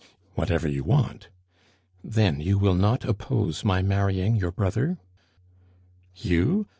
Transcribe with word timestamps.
"Whatever 0.33 0.67
you 0.67 0.83
want." 0.83 1.29
"Then 2.03 2.39
you 2.39 2.57
will 2.57 2.73
not 2.73 3.05
oppose 3.05 3.63
my 3.63 3.83
marrying 3.83 4.35
your 4.35 4.49
brother?" 4.51 4.97
"You! 6.15 6.65